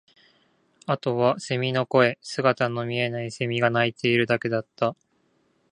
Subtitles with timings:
[0.87, 4.95] あとは蝉の声、姿の見えない蝉が鳴いているだけだった